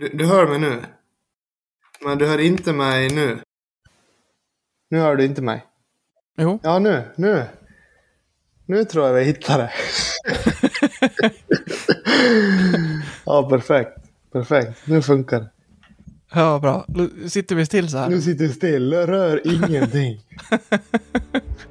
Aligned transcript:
Du, 0.00 0.08
du 0.08 0.26
hör 0.26 0.46
mig 0.46 0.58
nu? 0.58 0.82
Men 2.04 2.18
du 2.18 2.26
hör 2.26 2.38
inte 2.38 2.72
mig 2.72 3.14
nu? 3.14 3.38
Nu 4.90 4.98
hör 4.98 5.16
du 5.16 5.24
inte 5.24 5.42
mig? 5.42 5.64
Jo. 6.38 6.58
Ja, 6.62 6.78
nu. 6.78 7.02
Nu. 7.16 7.44
Nu 8.66 8.84
tror 8.84 9.06
jag 9.06 9.14
vi 9.14 9.24
hittar 9.24 9.58
det. 9.58 9.72
ja, 13.26 13.48
perfekt. 13.50 13.90
Perfekt. 14.32 14.86
Nu 14.86 15.02
funkar 15.02 15.40
det. 15.40 15.50
Ja, 16.34 16.58
bra. 16.58 16.84
Då 16.88 17.08
sitter 17.28 17.54
vi 17.56 17.66
still 17.66 17.90
så 17.90 17.98
här. 17.98 18.08
Nu 18.08 18.20
sitter 18.20 18.44
vi 18.44 18.52
still. 18.52 18.94
Rör 18.94 19.46
ingenting. 19.46 20.20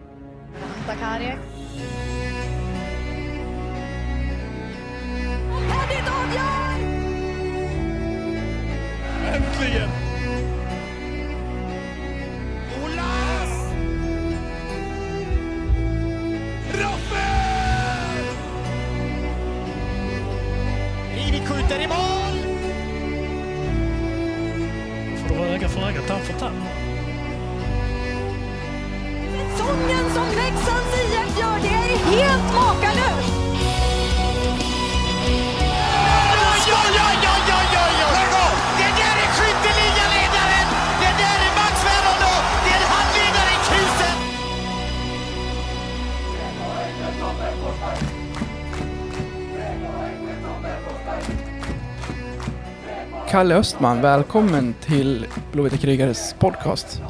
Kalle 53.30 53.56
Östman, 53.56 54.02
välkommen 54.02 54.76
till 54.82 55.28
Blåvita 55.52 55.78
krigares 55.78 56.36
podcast. 56.40 57.02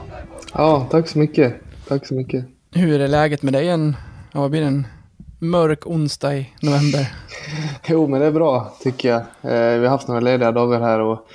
Ja, 0.53 0.87
tack 0.91 1.07
så 1.07 1.19
mycket. 1.19 1.55
Tack 1.87 2.07
så 2.07 2.13
mycket. 2.13 2.45
Hur 2.71 3.01
är 3.01 3.07
läget 3.07 3.41
med 3.41 3.53
dig 3.53 3.69
en, 3.69 3.95
ja, 4.31 4.41
vad 4.41 4.51
blir 4.51 4.61
det, 4.61 4.67
en 4.67 4.87
mörk 5.39 5.87
onsdag 5.87 6.35
i 6.35 6.49
november? 6.61 7.13
Jo, 7.87 8.07
men 8.07 8.19
det 8.19 8.25
är 8.25 8.31
bra 8.31 8.73
tycker 8.83 9.09
jag. 9.09 9.19
Eh, 9.19 9.79
vi 9.79 9.85
har 9.85 9.89
haft 9.89 10.07
några 10.07 10.21
lediga 10.21 10.51
dagar 10.51 10.79
här 10.79 10.99
och 10.99 11.27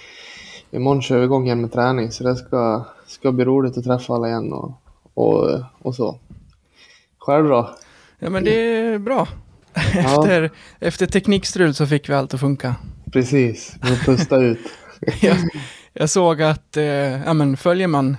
imorgon 0.71 1.03
kör 1.03 1.19
vi 1.19 1.25
igång 1.25 1.47
igen 1.47 1.61
med 1.61 1.73
träning. 1.73 2.11
Så 2.11 2.25
det 2.25 2.37
ska, 2.37 2.85
ska 3.07 3.33
bli 3.33 3.45
roligt 3.45 3.79
att 3.79 3.85
träffa 3.85 4.15
alla 4.15 4.29
igen 4.29 4.53
och, 4.53 4.73
och, 5.15 5.61
och 5.79 5.95
så. 5.95 6.19
Själv 7.19 7.49
då? 7.49 7.71
Ja, 8.19 8.31
men 8.31 8.45
det 8.45 8.77
är 8.77 8.99
bra. 8.99 9.29
Efter, 9.75 10.51
efter 10.79 11.07
teknikstrul 11.07 11.75
så 11.75 11.87
fick 11.87 12.09
vi 12.09 12.15
allt 12.15 12.35
att 12.35 12.41
funka. 12.41 12.75
Precis, 13.15 13.77
nu 13.83 13.97
pusta 13.97 14.37
ut. 14.37 14.59
Jag, 15.21 15.37
jag 15.93 16.11
såg 16.11 16.43
att, 16.43 16.77
eh, 16.77 16.85
ja 16.85 17.33
men 17.33 17.57
följer 17.57 17.87
man 17.87 18.17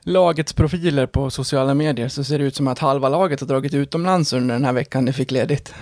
lagets 0.00 0.52
profiler 0.52 1.06
på 1.06 1.30
sociala 1.30 1.74
medier 1.74 2.08
så 2.08 2.24
ser 2.24 2.38
det 2.38 2.44
ut 2.44 2.56
som 2.56 2.68
att 2.68 2.78
halva 2.78 3.08
laget 3.08 3.40
har 3.40 3.46
dragit 3.46 3.74
utomlands 3.74 4.32
under 4.32 4.54
den 4.54 4.64
här 4.64 4.72
veckan 4.72 5.04
de 5.04 5.12
fick 5.12 5.30
ledigt. 5.30 5.74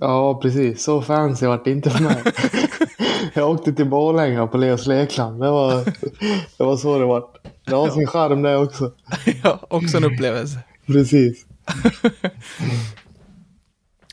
Ja, 0.00 0.40
precis. 0.42 0.82
Så 0.84 1.02
fancy 1.02 1.46
vart 1.46 1.64
det 1.64 1.70
inte 1.70 1.90
för 1.90 2.02
mig. 2.02 2.22
Jag 3.34 3.50
åkte 3.50 3.72
till 3.72 3.86
Borlänge 3.86 4.46
på 4.46 4.58
Leos 4.58 4.86
Lekland. 4.86 5.42
Det 5.42 5.50
var, 5.50 5.84
det 6.58 6.64
var 6.64 6.76
så 6.76 6.98
det 6.98 7.04
vart. 7.04 7.34
Det 7.64 7.74
har 7.74 7.90
sin 7.90 8.06
charm 8.06 8.42
det 8.42 8.56
också. 8.56 8.92
ja, 9.42 9.60
också 9.68 9.96
en 9.96 10.04
upplevelse. 10.04 10.58
Precis. 10.86 11.46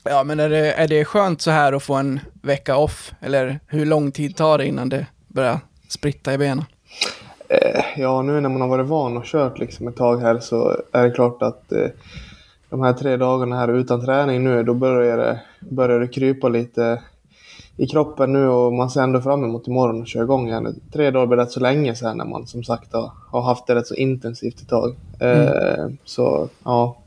Ja, 0.10 0.24
men 0.24 0.40
är 0.40 0.50
det, 0.50 0.74
är 0.74 0.88
det 0.88 1.06
skönt 1.06 1.42
så 1.42 1.52
här 1.52 1.74
att 1.74 1.84
få 1.84 1.94
en 1.94 2.20
vecka 2.42 2.78
off? 2.78 3.14
Eller 3.22 3.60
hur 3.68 3.86
lång 3.86 4.12
tid 4.12 4.36
tar 4.36 4.58
det 4.58 4.66
innan 4.66 4.90
det 4.90 5.06
börjar 5.28 5.60
spritta 5.90 6.34
i 6.34 6.38
benen? 6.38 6.66
Eh, 7.50 7.84
Ja, 7.98 8.22
nu 8.22 8.42
när 8.42 8.50
man 8.50 8.62
har 8.62 8.68
varit 8.68 8.86
van 8.88 9.18
och 9.18 9.26
kört 9.26 9.60
liksom 9.60 9.88
ett 9.88 9.96
tag 9.96 10.18
här 10.22 10.40
så 10.40 10.76
är 10.92 11.04
det 11.04 11.12
klart 11.12 11.42
att 11.42 11.72
eh, 11.72 11.88
de 12.70 12.82
här 12.82 12.94
tre 12.94 13.18
dagarna 13.18 13.56
här 13.56 13.68
utan 13.68 14.06
träning 14.06 14.44
nu, 14.44 14.64
då 14.64 14.74
börjar 14.74 15.18
det, 15.18 15.42
börjar 15.60 16.00
det 16.00 16.08
krypa 16.08 16.50
lite 16.50 17.02
i 17.78 17.88
kroppen 17.88 18.34
nu 18.34 18.48
och 18.48 18.74
man 18.74 18.90
ser 18.90 19.02
ändå 19.02 19.22
fram 19.22 19.44
emot 19.44 19.68
imorgon 19.68 20.02
och 20.02 20.08
köra 20.08 20.24
igång 20.24 20.48
igen. 20.48 20.80
Tre 20.94 21.12
dagar 21.12 21.26
blir 21.28 21.38
rätt 21.38 21.52
så 21.52 21.60
länge 21.60 21.96
sen 21.96 22.18
när 22.18 22.26
man 22.26 22.48
som 22.48 22.64
sagt 22.64 22.94
har, 22.94 23.12
har 23.32 23.42
haft 23.42 23.68
det 23.68 23.76
rätt 23.76 23.88
så 23.88 23.96
intensivt 23.96 24.62
ett 24.62 24.70
tag. 24.70 24.96
Eh, 25.20 25.88
Så 26.06 26.50
ja, 26.64 26.98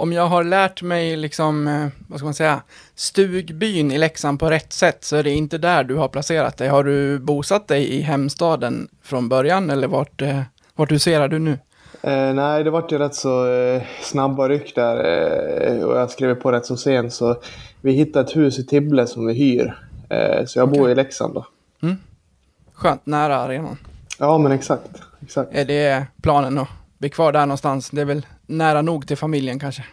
Om 0.00 0.12
jag 0.12 0.26
har 0.26 0.44
lärt 0.44 0.82
mig 0.82 1.16
liksom, 1.16 1.68
eh, 1.68 1.86
vad 2.08 2.18
ska 2.18 2.24
man 2.24 2.34
säga, 2.34 2.62
stugbyn 2.94 3.92
i 3.92 3.98
Leksand 3.98 4.40
på 4.40 4.50
rätt 4.50 4.72
sätt 4.72 5.04
så 5.04 5.16
är 5.16 5.22
det 5.22 5.30
inte 5.30 5.58
där 5.58 5.84
du 5.84 5.94
har 5.94 6.08
placerat 6.08 6.56
dig. 6.56 6.68
Har 6.68 6.84
du 6.84 7.18
bosatt 7.18 7.68
dig 7.68 7.94
i 7.94 8.00
hemstaden 8.00 8.88
från 9.02 9.28
början 9.28 9.70
eller 9.70 9.88
vart, 9.88 10.22
eh, 10.22 10.40
vart 10.74 10.92
huserar 10.92 11.28
du 11.28 11.38
nu? 11.38 11.58
Eh, 12.02 12.34
nej, 12.34 12.64
det 12.64 12.70
vart 12.70 12.92
ju 12.92 12.98
rätt 12.98 13.14
så 13.14 13.52
eh, 13.52 13.82
snabba 14.02 14.48
ryck 14.48 14.74
där 14.74 14.96
eh, 15.66 15.82
och 15.82 15.96
jag 15.96 16.10
skrev 16.10 16.34
på 16.34 16.52
rätt 16.52 16.66
så 16.66 16.76
sent 16.76 17.12
så 17.12 17.36
vi 17.80 17.92
hittade 17.92 18.24
ett 18.24 18.36
hus 18.36 18.58
i 18.58 18.66
Tibble 18.66 19.06
som 19.06 19.26
vi 19.26 19.34
hyr. 19.34 19.78
Eh, 20.08 20.44
så 20.46 20.58
jag 20.58 20.68
bor 20.68 20.80
Okej. 20.80 20.92
i 20.92 20.94
Leksand 20.94 21.34
då. 21.34 21.46
Skönt, 22.74 23.06
nära 23.06 23.36
arenan. 23.36 23.76
Ja, 24.18 24.38
men 24.38 24.52
exakt. 24.52 24.90
exakt. 25.22 25.50
Är 25.54 25.64
det 25.64 26.06
planen 26.22 26.58
att 26.58 26.68
bli 26.98 27.08
kvar 27.10 27.32
där 27.32 27.46
någonstans? 27.46 27.90
Det 27.90 28.00
är 28.00 28.04
väl 28.04 28.26
nära 28.50 28.82
nog 28.82 29.06
till 29.06 29.16
familjen 29.16 29.58
kanske? 29.58 29.84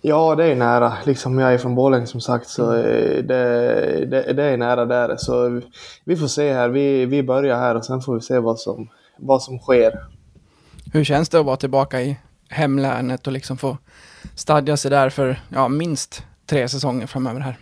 Ja, 0.00 0.34
det 0.34 0.44
är 0.44 0.56
nära. 0.56 0.92
Liksom 1.04 1.38
jag 1.38 1.54
är 1.54 1.58
från 1.58 1.74
Borlänge 1.74 2.06
som 2.06 2.20
sagt 2.20 2.48
så 2.48 2.74
eh, 2.74 3.22
det, 3.22 4.06
det, 4.10 4.32
det 4.32 4.44
är 4.44 4.56
nära 4.56 4.84
där. 4.84 5.16
Så 5.16 5.60
vi 6.04 6.16
får 6.16 6.26
se 6.26 6.52
här. 6.52 6.68
Vi, 6.68 7.06
vi 7.06 7.22
börjar 7.22 7.58
här 7.58 7.74
och 7.74 7.84
sen 7.84 8.00
får 8.00 8.14
vi 8.14 8.20
se 8.20 8.38
vad 8.38 8.58
som, 8.58 8.88
vad 9.18 9.42
som 9.42 9.58
sker. 9.58 9.92
Hur 10.92 11.04
känns 11.04 11.28
det 11.28 11.40
att 11.40 11.46
vara 11.46 11.56
tillbaka 11.56 12.02
i 12.02 12.16
hemlänet 12.48 13.26
och 13.26 13.32
liksom 13.32 13.56
få 13.56 13.78
stadga 14.34 14.76
sig 14.76 14.90
där 14.90 15.10
för 15.10 15.40
ja, 15.48 15.68
minst 15.68 16.22
tre 16.46 16.68
säsonger 16.68 17.06
framöver 17.06 17.40
här? 17.40 17.56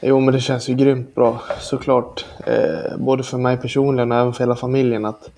Jo, 0.00 0.20
men 0.20 0.34
det 0.34 0.40
känns 0.40 0.68
ju 0.68 0.74
grymt 0.74 1.14
bra 1.14 1.42
såklart. 1.60 2.24
Eh, 2.46 2.96
både 2.98 3.22
för 3.22 3.38
mig 3.38 3.56
personligen 3.56 4.12
och 4.12 4.18
även 4.18 4.32
för 4.32 4.44
hela 4.44 4.56
familjen 4.56 5.04
att 5.04 5.30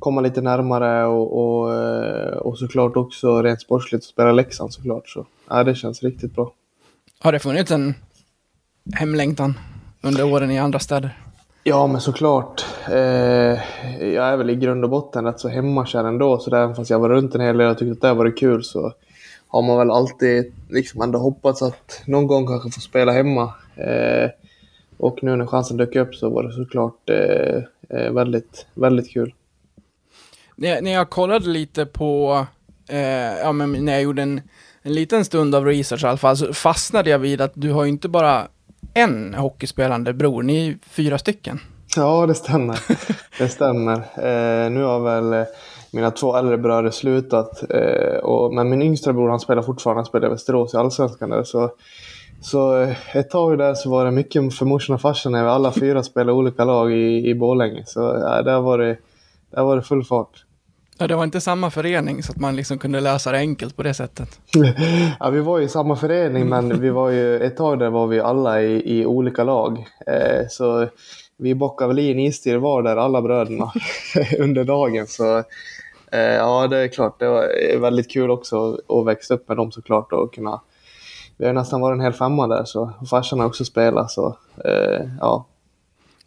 komma 0.00 0.20
lite 0.20 0.40
närmare 0.40 1.06
och, 1.06 1.60
och, 1.60 1.74
eh, 1.74 2.36
och 2.36 2.58
såklart 2.58 2.96
också 2.96 3.42
rent 3.42 3.60
sportsligt 3.60 4.04
spela 4.04 4.32
Leksand 4.32 4.72
såklart. 4.72 5.08
Så 5.08 5.26
ja, 5.48 5.64
det 5.64 5.74
känns 5.74 6.02
riktigt 6.02 6.34
bra. 6.34 6.52
Har 7.20 7.32
det 7.32 7.38
funnits 7.38 7.70
en 7.70 7.94
hemlängtan 8.94 9.58
under 10.02 10.32
åren 10.32 10.50
i 10.50 10.58
andra 10.58 10.78
städer? 10.78 11.18
Ja, 11.64 11.86
men 11.86 12.00
såklart. 12.00 12.64
Eh, 12.88 12.96
jag 14.06 14.28
är 14.28 14.36
väl 14.36 14.50
i 14.50 14.56
grund 14.56 14.84
och 14.84 14.90
botten 14.90 15.24
rätt 15.24 15.40
så 15.40 15.48
hemmakär 15.48 16.04
ändå, 16.04 16.38
så 16.38 16.56
även 16.56 16.74
fast 16.74 16.90
jag 16.90 16.98
var 16.98 17.08
runt 17.08 17.34
en 17.34 17.40
hel 17.40 17.56
del 17.56 17.70
och 17.70 17.78
tyckte 17.78 17.92
att 17.92 18.16
det 18.16 18.18
var 18.24 18.36
kul 18.36 18.64
så 18.64 18.92
har 19.48 19.62
man 19.62 19.78
väl 19.78 19.90
alltid 19.90 20.52
liksom 20.68 21.02
ändå 21.02 21.18
hoppats 21.18 21.62
att 21.62 22.02
någon 22.06 22.26
gång 22.26 22.46
kanske 22.46 22.70
få 22.70 22.80
spela 22.80 23.12
hemma. 23.12 23.54
Eh, 23.76 24.30
och 24.96 25.22
nu 25.22 25.36
när 25.36 25.46
chansen 25.46 25.76
dök 25.76 25.96
upp 25.96 26.14
så 26.14 26.30
var 26.30 26.42
det 26.42 26.52
såklart 26.52 27.10
eh, 27.10 27.62
eh, 27.88 28.12
väldigt, 28.12 28.66
väldigt 28.74 29.10
kul. 29.10 29.34
När 30.60 30.68
jag, 30.68 30.84
när 30.84 30.90
jag 30.90 31.10
kollade 31.10 31.48
lite 31.48 31.86
på, 31.86 32.46
eh, 32.88 32.98
ja 33.42 33.52
men 33.52 33.84
när 33.84 33.92
jag 33.92 34.02
gjorde 34.02 34.22
en, 34.22 34.40
en 34.82 34.94
liten 34.94 35.24
stund 35.24 35.54
av 35.54 35.66
research 35.66 36.04
i 36.04 36.06
alla 36.06 36.16
fall, 36.16 36.36
så 36.36 36.52
fastnade 36.52 37.10
jag 37.10 37.18
vid 37.18 37.40
att 37.40 37.52
du 37.54 37.72
har 37.72 37.84
ju 37.84 37.90
inte 37.90 38.08
bara 38.08 38.48
en 38.94 39.34
hockeyspelande 39.34 40.12
bror, 40.12 40.42
ni 40.42 40.68
är 40.68 40.78
fyra 40.90 41.18
stycken. 41.18 41.60
Ja, 41.96 42.26
det 42.26 42.34
stämmer. 42.34 42.80
Det 43.38 43.48
stämmer. 43.48 43.94
Eh, 43.94 44.70
nu 44.70 44.82
har 44.82 45.00
väl 45.00 45.32
eh, 45.32 45.46
mina 45.90 46.10
två 46.10 46.36
äldre 46.36 46.58
bröder 46.58 46.90
slutat. 46.90 47.70
Eh, 47.70 48.16
och, 48.16 48.54
men 48.54 48.70
min 48.70 48.82
yngsta 48.82 49.12
bror 49.12 49.28
han 49.28 49.40
spelar 49.40 49.62
fortfarande, 49.62 49.98
han 49.98 50.06
spelar 50.06 50.26
i 50.26 50.30
Västerås 50.30 50.74
i 50.74 50.76
Allsvenskan 50.76 51.30
där. 51.30 51.44
Så, 51.44 51.70
så 52.40 52.82
eh, 52.82 53.16
ett 53.16 53.30
tag 53.30 53.58
där 53.58 53.74
så 53.74 53.90
var 53.90 54.04
det 54.04 54.10
mycket 54.10 54.54
för 54.54 54.66
morsan 54.66 54.94
och 54.94 55.00
farsan 55.00 55.32
när 55.32 55.42
vi 55.42 55.50
alla 55.50 55.72
fyra 55.72 56.02
spelade 56.02 56.32
olika 56.32 56.64
lag 56.64 56.92
i, 56.92 57.30
i 57.30 57.34
Borlänge. 57.34 57.82
Så 57.86 58.00
ja, 58.00 58.42
där, 58.42 58.60
var 58.60 58.78
det, 58.78 58.96
där 59.50 59.62
var 59.62 59.76
det 59.76 59.82
full 59.82 60.04
fart. 60.04 60.44
Ja, 61.00 61.06
det 61.06 61.14
var 61.14 61.24
inte 61.24 61.40
samma 61.40 61.70
förening 61.70 62.22
så 62.22 62.32
att 62.32 62.38
man 62.38 62.56
liksom 62.56 62.78
kunde 62.78 63.00
lösa 63.00 63.32
det 63.32 63.38
enkelt 63.38 63.76
på 63.76 63.82
det 63.82 63.94
sättet. 63.94 64.40
Ja, 65.20 65.30
vi 65.30 65.40
var 65.40 65.58
ju 65.58 65.64
i 65.64 65.68
samma 65.68 65.96
förening 65.96 66.48
men 66.48 66.80
vi 66.80 66.90
var 66.90 67.10
ju, 67.10 67.40
ett 67.40 67.56
tag 67.56 67.78
där 67.78 67.90
var 67.90 68.06
vi 68.06 68.20
alla 68.20 68.62
i, 68.62 69.00
i 69.00 69.06
olika 69.06 69.44
lag. 69.44 69.86
Eh, 70.06 70.46
så 70.48 70.88
vi 71.36 71.54
bockade 71.54 71.88
väl 71.88 71.98
i 71.98 72.10
en 72.10 72.18
istid 72.18 72.56
var 72.56 72.82
där 72.82 72.96
alla 72.96 73.22
bröderna 73.22 73.72
under 74.38 74.64
dagen. 74.64 75.06
Så 75.06 75.38
eh, 76.12 76.20
ja, 76.20 76.66
det 76.66 76.78
är 76.78 76.88
klart, 76.88 77.18
det 77.18 77.28
var 77.28 77.72
eh, 77.72 77.80
väldigt 77.80 78.10
kul 78.10 78.30
också 78.30 78.78
att 78.88 79.06
växa 79.06 79.34
upp 79.34 79.48
med 79.48 79.56
dem 79.56 79.72
såklart 79.72 80.12
och 80.12 80.34
kunna 80.34 80.60
vi 81.36 81.46
har 81.46 81.52
nästan 81.52 81.80
varit 81.80 81.96
en 81.96 82.04
hel 82.04 82.12
femma 82.12 82.46
där 82.46 82.64
så 82.64 82.92
och 83.00 83.08
farsan 83.08 83.40
har 83.40 83.46
också 83.46 83.64
spelat 83.64 84.10
så 84.10 84.36
eh, 84.64 85.06
ja. 85.20 85.46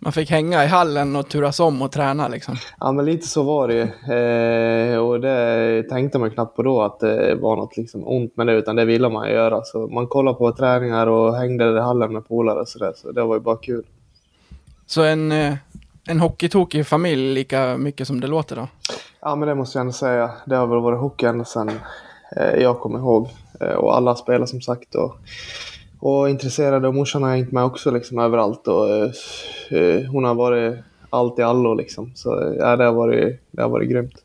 Man 0.03 0.11
fick 0.11 0.31
hänga 0.31 0.63
i 0.63 0.67
hallen 0.67 1.15
och 1.15 1.29
turas 1.29 1.59
om 1.59 1.81
och 1.81 1.91
träna 1.91 2.27
liksom. 2.27 2.55
Ja, 2.79 2.91
men 2.91 3.05
lite 3.05 3.27
så 3.27 3.43
var 3.43 3.67
det 3.67 3.73
ju. 3.73 4.13
Eh, 4.13 4.97
och 4.97 5.21
det 5.21 5.83
tänkte 5.83 6.19
man 6.19 6.31
knappt 6.31 6.55
på 6.55 6.63
då 6.63 6.81
att 6.81 6.99
det 6.99 7.35
var 7.35 7.55
något 7.55 7.77
liksom 7.77 8.07
ont 8.07 8.37
med 8.37 8.47
det, 8.47 8.53
utan 8.53 8.75
det 8.75 8.85
ville 8.85 9.09
man 9.09 9.29
göra. 9.29 9.63
Så 9.63 9.87
man 9.87 10.07
kollade 10.07 10.37
på 10.37 10.51
träningar 10.51 11.07
och 11.07 11.35
hängde 11.35 11.77
i 11.77 11.79
hallen 11.79 12.13
med 12.13 12.27
polare 12.27 12.59
och 12.59 12.67
sådär, 12.67 12.93
så 12.95 13.11
det 13.11 13.23
var 13.23 13.35
ju 13.35 13.41
bara 13.41 13.57
kul. 13.57 13.83
Så 14.85 15.03
en, 15.03 15.31
eh, 15.31 15.53
en 16.07 16.19
hockeytokig 16.19 16.87
familj 16.87 17.33
lika 17.33 17.77
mycket 17.77 18.07
som 18.07 18.21
det 18.21 18.27
låter 18.27 18.55
då? 18.55 18.67
Ja, 19.21 19.35
men 19.35 19.47
det 19.47 19.55
måste 19.55 19.77
jag 19.77 19.81
ändå 19.81 19.93
säga. 19.93 20.31
Det 20.45 20.55
har 20.55 20.67
väl 20.67 20.79
varit 20.79 20.99
hockey 20.99 21.25
ända 21.25 21.45
sedan 21.45 21.71
eh, 22.37 22.61
jag 22.61 22.79
kommer 22.79 22.99
ihåg. 22.99 23.29
Eh, 23.61 23.73
och 23.73 23.95
alla 23.97 24.15
spelar 24.15 24.45
som 24.45 24.61
sagt. 24.61 24.95
Och, 24.95 25.15
och 26.03 26.29
intresserade 26.29 26.87
och 26.87 26.95
morsan 26.95 27.23
har 27.23 27.29
hängt 27.29 27.51
med 27.51 27.63
också 27.63 27.91
liksom 27.91 28.19
överallt. 28.19 28.67
Och, 28.67 28.89
eh, 28.89 29.11
eh, 29.69 30.05
hon 30.05 30.23
har 30.23 30.35
varit 30.35 30.75
allt 31.09 31.39
i 31.39 31.41
allo 31.41 31.73
liksom. 31.73 32.11
Så 32.15 32.55
ja, 32.59 32.75
det, 32.75 32.83
har 32.83 32.93
varit, 32.93 33.39
det 33.51 33.61
har 33.61 33.69
varit 33.69 33.89
grymt. 33.89 34.23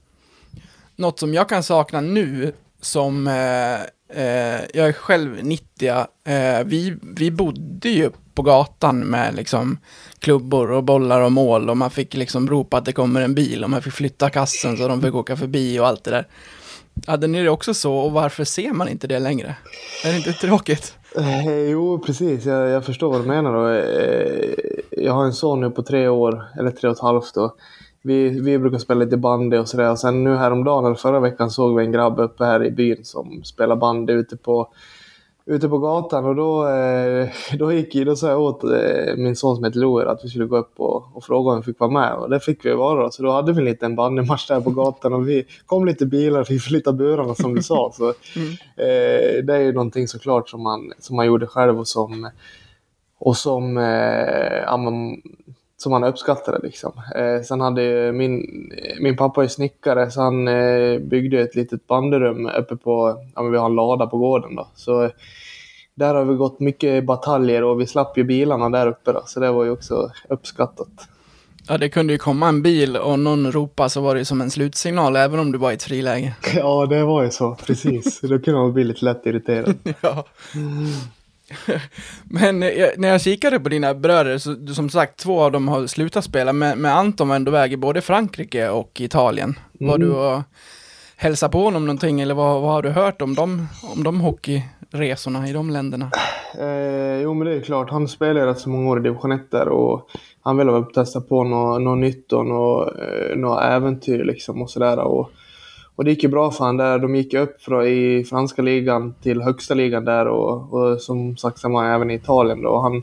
Något 0.96 1.18
som 1.18 1.34
jag 1.34 1.48
kan 1.48 1.62
sakna 1.62 2.00
nu 2.00 2.52
som 2.80 3.26
eh, 3.26 3.74
eh, 4.22 4.60
jag 4.74 4.88
är 4.88 4.92
själv 4.92 5.44
90 5.44 5.88
eh, 5.88 6.64
vi, 6.64 6.96
vi 7.02 7.30
bodde 7.30 7.88
ju 7.88 8.10
på 8.34 8.42
gatan 8.42 8.98
med 8.98 9.34
liksom 9.34 9.78
klubbor 10.18 10.70
och 10.70 10.84
bollar 10.84 11.20
och 11.20 11.32
mål 11.32 11.70
och 11.70 11.76
man 11.76 11.90
fick 11.90 12.14
liksom 12.14 12.48
ropa 12.48 12.76
att 12.76 12.84
det 12.84 12.92
kommer 12.92 13.20
en 13.20 13.34
bil 13.34 13.64
och 13.64 13.70
man 13.70 13.82
fick 13.82 13.92
flytta 13.92 14.30
kassen 14.30 14.76
så 14.76 14.88
de 14.88 15.02
fick 15.02 15.14
åka 15.14 15.36
förbi 15.36 15.80
och 15.80 15.86
allt 15.86 16.04
det 16.04 16.10
där. 16.10 16.26
Hade 17.06 17.26
ni 17.26 17.42
det 17.42 17.50
också 17.50 17.74
så 17.74 17.94
och 17.94 18.12
varför 18.12 18.44
ser 18.44 18.72
man 18.72 18.88
inte 18.88 19.06
det 19.06 19.18
längre? 19.18 19.56
Är 20.04 20.10
det 20.10 20.16
inte 20.16 20.32
tråkigt? 20.32 20.97
Eh, 21.16 21.70
jo, 21.70 21.98
precis. 21.98 22.44
Jag, 22.46 22.68
jag 22.68 22.84
förstår 22.84 23.10
vad 23.10 23.20
du 23.22 23.28
menar. 23.28 23.52
Då. 23.52 23.68
Eh, 23.68 24.54
jag 24.90 25.12
har 25.12 25.24
en 25.24 25.32
son 25.32 25.60
nu 25.60 25.70
på 25.70 25.82
tre 25.82 26.08
år, 26.08 26.44
eller 26.58 26.70
tre 26.70 26.90
och 26.90 26.96
ett 26.96 27.02
halvt. 27.02 27.34
Då. 27.34 27.54
Vi, 28.02 28.40
vi 28.40 28.58
brukar 28.58 28.78
spela 28.78 29.04
lite 29.04 29.16
bandy 29.16 29.56
och 29.58 29.68
sådär. 29.68 29.90
Och 29.90 29.98
sen 29.98 30.24
nu 30.24 30.36
häromdagen, 30.36 30.84
eller 30.84 30.94
förra 30.94 31.20
veckan, 31.20 31.50
såg 31.50 31.76
vi 31.76 31.84
en 31.84 31.92
grabb 31.92 32.20
uppe 32.20 32.44
här 32.44 32.64
i 32.64 32.70
byn 32.70 33.04
som 33.04 33.44
spelar 33.44 33.76
bandy 33.76 34.12
ute 34.12 34.36
på, 34.36 34.68
ute 35.48 35.68
på 35.68 35.78
gatan. 35.78 36.24
Och 36.24 36.36
då, 36.36 36.68
eh, 36.68 37.28
då, 37.58 37.72
gick, 37.72 37.94
då 37.94 38.16
sa 38.16 38.28
jag 38.28 38.40
åt 38.40 38.64
eh, 38.64 39.16
min 39.16 39.36
son 39.36 39.56
som 39.56 39.64
heter 39.64 39.78
Loer 39.78 40.06
att 40.06 40.24
vi 40.24 40.28
skulle 40.28 40.44
gå 40.44 40.56
upp 40.56 40.72
och, 40.76 41.16
och 41.16 41.24
fråga 41.24 41.50
om 41.50 41.56
vi 41.56 41.62
fick 41.64 41.80
vara 41.80 41.90
med. 41.90 42.14
Och 42.14 42.30
det 42.30 42.40
fick 42.40 42.64
vi 42.64 42.74
vara. 42.74 43.02
Då. 43.02 43.10
Så 43.10 43.22
då 43.22 43.30
hade 43.30 43.52
vi 43.52 43.58
en 43.58 43.64
liten 43.64 43.96
bandymatch 43.96 44.48
där 44.48 44.60
på 44.60 44.70
gatan. 44.70 45.12
Och 45.12 45.28
vi 45.28 45.46
kom 45.66 45.84
lite 45.84 46.06
bilar, 46.06 46.44
fick 46.44 46.62
flytta 46.62 46.92
burarna 46.92 47.34
som 47.34 47.54
du 47.54 47.62
sa. 47.62 47.92
Så, 47.96 48.08
eh, 48.08 49.44
det 49.44 49.54
är 49.54 49.60
ju 49.60 49.72
någonting 49.72 50.08
såklart 50.08 50.48
som 50.48 50.62
man, 50.62 50.92
som 50.98 51.16
man 51.16 51.26
gjorde 51.26 51.46
själv 51.46 51.78
och 51.78 51.88
som, 51.88 52.30
och 53.18 53.36
som, 53.36 53.78
eh, 53.78 54.62
ja, 54.66 54.76
man, 54.76 55.22
som 55.78 55.90
man 55.90 56.04
uppskattade. 56.04 56.58
Liksom. 56.62 56.92
Eh, 57.16 57.42
sen 57.42 57.60
hade 57.60 57.82
ju 57.82 58.12
min, 58.12 58.46
min 59.00 59.16
pappa 59.16 59.44
är 59.44 59.48
snickare 59.48 60.10
så 60.10 60.20
han 60.20 60.48
eh, 60.48 60.98
byggde 60.98 61.40
ett 61.40 61.54
litet 61.54 61.86
banderum 61.86 62.46
uppe 62.46 62.76
på, 62.76 63.22
ja 63.34 63.42
men 63.42 63.52
vi 63.52 63.58
har 63.58 63.66
en 63.66 63.74
lada 63.74 64.06
på 64.06 64.18
gården 64.18 64.56
då. 64.56 64.68
Så 64.74 65.04
eh, 65.04 65.10
där 65.94 66.14
har 66.14 66.24
vi 66.24 66.34
gått 66.34 66.60
mycket 66.60 67.04
bataljer 67.04 67.64
och 67.64 67.80
vi 67.80 67.86
slapp 67.86 68.18
ju 68.18 68.24
bilarna 68.24 68.70
där 68.70 68.86
uppe 68.86 69.12
då. 69.12 69.22
Så 69.26 69.40
det 69.40 69.50
var 69.50 69.64
ju 69.64 69.70
också 69.70 70.10
uppskattat. 70.28 71.08
Ja, 71.68 71.78
det 71.78 71.88
kunde 71.88 72.12
ju 72.12 72.18
komma 72.18 72.48
en 72.48 72.62
bil 72.62 72.96
och 72.96 73.18
någon 73.18 73.52
ropa 73.52 73.88
så 73.88 74.00
var 74.00 74.14
det 74.14 74.18
ju 74.18 74.24
som 74.24 74.40
en 74.40 74.50
slutsignal 74.50 75.16
även 75.16 75.40
om 75.40 75.52
du 75.52 75.58
var 75.58 75.70
i 75.70 75.74
ett 75.74 75.82
friläge. 75.82 76.36
Ja, 76.56 76.86
det 76.86 77.04
var 77.04 77.22
ju 77.22 77.30
så. 77.30 77.54
Precis. 77.66 78.20
Då 78.22 78.38
kunde 78.38 78.60
man 78.60 78.72
bli 78.72 78.84
lite 78.84 79.04
lätt 79.04 79.26
irriterad. 79.26 79.74
Ja. 80.00 80.24
Men 82.24 82.62
eh, 82.62 82.68
jag, 82.68 82.98
när 82.98 83.08
jag 83.08 83.20
kikade 83.20 83.60
på 83.60 83.68
dina 83.68 83.94
bröder, 83.94 84.38
så 84.38 84.74
som 84.74 84.90
sagt, 84.90 85.18
två 85.18 85.40
av 85.40 85.52
dem 85.52 85.68
har 85.68 85.86
slutat 85.86 86.24
spela, 86.24 86.52
men, 86.52 86.78
men 86.78 86.92
Anton 86.92 87.28
var 87.28 87.36
ändå 87.36 87.50
väg 87.50 87.72
i 87.72 87.76
både 87.76 88.00
Frankrike 88.00 88.68
och 88.68 89.00
Italien. 89.00 89.58
Var 89.72 89.98
du 89.98 90.10
och 90.10 90.42
hälsade 91.16 91.52
på 91.52 91.62
honom 91.64 91.86
någonting, 91.86 92.20
eller 92.20 92.34
vad, 92.34 92.62
vad 92.62 92.72
har 92.72 92.82
du 92.82 92.90
hört 92.90 93.22
om 93.22 93.34
de, 93.34 93.66
om 93.94 94.04
de 94.04 94.20
hockeyresorna 94.20 95.48
i 95.48 95.52
de 95.52 95.70
länderna? 95.70 96.10
Eh, 96.58 97.22
jo, 97.22 97.34
men 97.34 97.46
det 97.46 97.54
är 97.54 97.60
klart. 97.60 97.90
Han 97.90 98.08
spelade 98.08 98.46
rätt 98.46 98.58
så 98.58 98.70
många 98.70 98.90
år 98.90 98.98
i 98.98 99.02
division 99.02 99.32
1 99.32 99.50
där 99.50 99.68
och 99.68 100.10
han 100.42 100.56
ville 100.56 100.72
väl 100.72 100.84
testa 100.84 101.20
på 101.20 101.44
något, 101.44 101.82
något 101.82 101.98
nytt 101.98 102.32
och 102.32 102.46
något, 102.46 102.88
eh, 102.88 103.36
något 103.36 103.62
äventyr 103.62 104.24
liksom 104.24 104.62
och 104.62 104.70
sådär. 104.70 104.98
Och, 104.98 105.30
och 105.98 106.04
det 106.04 106.10
gick 106.10 106.22
ju 106.22 106.28
bra 106.28 106.50
för 106.50 106.64
han 106.64 106.76
där. 106.76 106.98
De 106.98 107.16
gick 107.16 107.34
upp 107.34 107.62
från, 107.62 107.86
i 107.86 108.24
franska 108.24 108.62
ligan 108.62 109.14
till 109.22 109.42
högsta 109.42 109.74
ligan 109.74 110.04
där 110.04 110.26
och, 110.26 110.72
och 110.72 111.00
som 111.00 111.36
sagt 111.36 111.58
samma 111.58 111.94
även 111.94 112.10
i 112.10 112.14
Italien 112.14 112.62
då. 112.62 112.80
Han, 112.80 112.96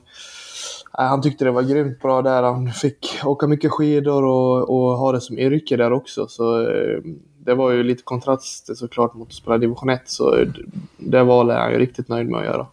eh, 1.00 1.06
han 1.06 1.22
tyckte 1.22 1.46
det 1.46 1.52
var 1.52 1.62
grymt 1.62 2.02
bra 2.02 2.22
där. 2.22 2.44
Han 2.44 2.72
fick 2.72 3.20
åka 3.24 3.48
mycket 3.48 3.72
skidor 3.72 4.24
och, 4.24 4.70
och 4.70 4.98
ha 4.98 5.12
det 5.12 5.22
som 5.22 5.40
yrke 5.40 5.78
där 5.78 5.94
också. 5.94 6.28
Så 6.28 6.62
eh, 6.62 7.00
det 7.46 7.54
var 7.54 7.72
ju 7.72 7.84
lite 7.84 8.04
kontrast 8.04 8.78
såklart 8.78 9.14
mot 9.14 9.28
att 9.28 9.34
spela 9.34 9.58
division 9.58 9.90
1. 9.90 10.02
Så 10.06 10.38
eh, 10.38 10.48
det, 10.98 11.24
valet 11.24 11.56
är 11.56 11.60
han 11.60 11.72
ju 11.72 11.80
riktigt 11.80 12.10
nöjd 12.10 12.30
med 12.30 12.40
att 12.40 12.46
göra. 12.46 12.68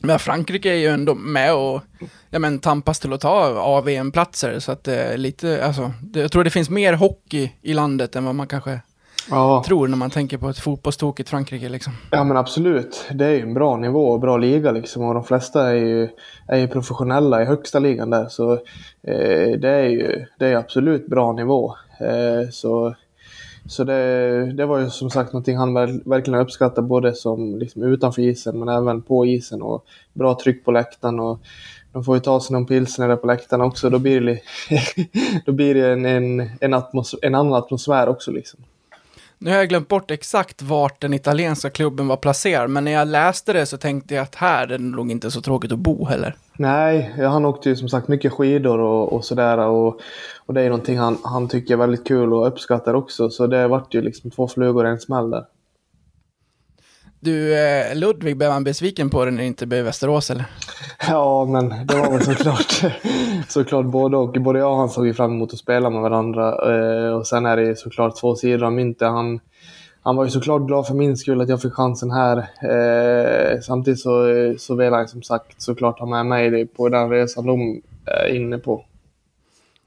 Men 0.00 0.18
Frankrike 0.18 0.70
är 0.70 0.78
ju 0.78 0.88
ändå 0.88 1.14
med 1.14 1.54
och 1.54 1.82
ja, 2.30 2.38
men, 2.38 2.58
tampas 2.58 3.00
till 3.00 3.12
att 3.12 3.20
ta 3.20 3.60
AVM-platser, 3.60 4.58
så 4.58 4.72
att 4.72 4.84
det 4.84 4.96
är 4.96 5.16
lite, 5.16 5.66
alltså, 5.66 5.92
det, 6.02 6.20
jag 6.20 6.32
tror 6.32 6.44
det 6.44 6.50
finns 6.50 6.70
mer 6.70 6.92
hockey 6.92 7.52
i 7.62 7.74
landet 7.74 8.16
än 8.16 8.24
vad 8.24 8.34
man 8.34 8.46
kanske 8.46 8.80
Ja. 9.30 9.64
tror 9.66 9.88
när 9.88 9.96
man 9.96 10.10
tänker 10.10 10.38
på 10.38 10.48
ett 10.48 10.58
fotbollstokigt 10.58 11.28
Frankrike 11.28 11.68
liksom. 11.68 11.92
Ja 12.10 12.24
men 12.24 12.36
absolut. 12.36 13.04
Det 13.12 13.24
är 13.26 13.30
ju 13.30 13.40
en 13.40 13.54
bra 13.54 13.76
nivå 13.76 14.08
och 14.08 14.20
bra 14.20 14.36
liga 14.36 14.70
liksom. 14.72 15.04
Och 15.04 15.14
de 15.14 15.24
flesta 15.24 15.70
är 15.70 15.74
ju, 15.74 16.08
är 16.48 16.58
ju 16.58 16.68
professionella 16.68 17.42
i 17.42 17.44
högsta 17.44 17.78
ligan 17.78 18.10
där. 18.10 18.28
Så 18.28 18.52
eh, 19.02 19.58
det 19.60 19.68
är 19.68 19.88
ju 19.88 20.26
det 20.38 20.46
är 20.46 20.56
absolut 20.56 21.06
bra 21.06 21.32
nivå. 21.32 21.74
Eh, 22.00 22.50
så 22.50 22.94
så 23.66 23.84
det, 23.84 24.52
det 24.52 24.66
var 24.66 24.78
ju 24.78 24.90
som 24.90 25.10
sagt 25.10 25.32
någonting 25.32 25.56
han 25.56 25.76
ver- 25.76 26.08
verkligen 26.08 26.40
uppskattade 26.40 26.86
både 26.86 27.14
som 27.14 27.58
liksom 27.58 27.82
utanför 27.82 28.22
isen 28.22 28.58
men 28.58 28.68
även 28.68 29.02
på 29.02 29.26
isen. 29.26 29.62
Och 29.62 29.84
bra 30.12 30.38
tryck 30.42 30.64
på 30.64 30.70
läktaren. 30.70 31.20
Och 31.20 31.40
de 31.92 32.04
får 32.04 32.16
ju 32.16 32.20
ta 32.20 32.40
sig 32.40 32.54
någon 32.54 32.66
pilsner 32.66 33.08
där 33.08 33.16
på 33.16 33.26
läktaren 33.26 33.62
också. 33.62 33.90
Då 33.90 33.98
blir 33.98 34.20
det, 34.20 34.38
då 35.46 35.52
blir 35.52 35.74
det 35.74 35.92
en, 35.92 36.04
en, 36.06 36.40
en, 36.60 36.74
atmos- 36.74 37.18
en 37.22 37.34
annan 37.34 37.54
atmosfär 37.54 38.08
också 38.08 38.30
liksom. 38.30 38.60
Nu 39.44 39.50
har 39.50 39.58
jag 39.58 39.68
glömt 39.68 39.88
bort 39.88 40.10
exakt 40.10 40.62
vart 40.62 41.00
den 41.00 41.14
italienska 41.14 41.70
klubben 41.70 42.08
var 42.08 42.16
placerad, 42.16 42.70
men 42.70 42.84
när 42.84 42.92
jag 42.92 43.08
läste 43.08 43.52
det 43.52 43.66
så 43.66 43.76
tänkte 43.76 44.14
jag 44.14 44.22
att 44.22 44.34
här 44.34 44.62
är 44.62 44.78
det 44.78 44.78
nog 44.78 45.10
inte 45.10 45.30
så 45.30 45.40
tråkigt 45.40 45.72
att 45.72 45.78
bo 45.78 46.06
heller. 46.06 46.36
Nej, 46.56 47.14
han 47.18 47.44
åkte 47.44 47.68
ju 47.68 47.76
som 47.76 47.88
sagt 47.88 48.08
mycket 48.08 48.32
skidor 48.32 48.80
och, 48.80 49.12
och 49.12 49.24
sådär. 49.24 49.58
Och, 49.58 50.00
och 50.46 50.54
det 50.54 50.62
är 50.62 50.68
någonting 50.68 50.98
han, 50.98 51.18
han 51.24 51.48
tycker 51.48 51.74
är 51.74 51.78
väldigt 51.78 52.06
kul 52.06 52.32
och 52.32 52.46
uppskattar 52.46 52.94
också. 52.94 53.30
Så 53.30 53.46
det 53.46 53.68
vart 53.68 53.94
ju 53.94 54.02
liksom 54.02 54.30
två 54.30 54.48
flugor 54.48 54.86
i 54.86 54.90
en 54.90 55.00
smäll 55.00 55.30
där. 55.30 55.44
Du, 57.20 57.54
eh, 57.58 57.96
Ludvig, 57.96 58.36
blev 58.36 58.50
han 58.50 58.64
besviken 58.64 59.10
på 59.10 59.24
det 59.24 59.30
när 59.30 59.38
det 59.38 59.46
inte 59.46 59.66
blev 59.66 59.84
Västerås 59.84 60.30
eller? 60.30 60.44
Ja, 61.08 61.44
men 61.44 61.68
det 61.68 61.94
var 61.94 62.10
väl 62.10 62.22
såklart, 62.22 62.84
såklart 63.48 63.86
både 63.86 64.16
och. 64.16 64.32
Både 64.32 64.58
jag 64.58 64.72
och 64.72 64.78
han 64.78 64.88
såg 64.88 65.06
ju 65.06 65.14
fram 65.14 65.32
emot 65.32 65.52
att 65.52 65.58
spela 65.58 65.90
med 65.90 66.02
varandra. 66.02 66.74
Eh, 66.74 67.12
och 67.12 67.26
sen 67.26 67.46
är 67.46 67.56
det 67.56 67.62
ju 67.62 67.76
såklart 67.76 68.16
två 68.16 68.36
sidor 68.36 68.66
av 68.66 68.72
myntet. 68.72 69.08
Han, 69.08 69.40
han 70.02 70.16
var 70.16 70.24
ju 70.24 70.30
såklart 70.30 70.62
glad 70.62 70.86
för 70.86 70.94
min 70.94 71.16
skull 71.16 71.40
att 71.40 71.48
jag 71.48 71.62
fick 71.62 71.72
chansen 71.72 72.10
här. 72.10 72.36
Eh, 72.38 73.60
samtidigt 73.60 74.00
så, 74.00 74.26
så 74.58 74.74
vill 74.74 74.92
han 74.92 75.08
som 75.08 75.22
sagt 75.22 75.62
såklart 75.62 75.98
ha 75.98 76.06
med 76.06 76.26
mig 76.26 76.66
på 76.66 76.88
den 76.88 77.10
resan 77.10 77.46
de 77.46 77.82
är 78.06 78.34
inne 78.34 78.58
på. 78.58 78.84